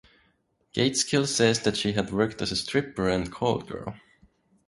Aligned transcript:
Gaitskill 0.73 1.27
says 1.27 1.59
that 1.59 1.77
she 1.77 1.91
had 1.93 2.11
worked 2.11 2.41
as 2.41 2.51
a 2.51 2.55
stripper 2.55 3.07
and 3.07 3.31
call 3.31 3.59
girl. 3.59 3.95